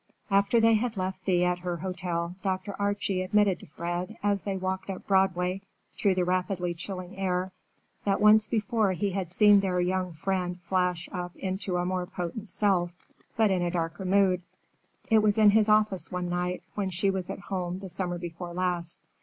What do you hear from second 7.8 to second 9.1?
that once before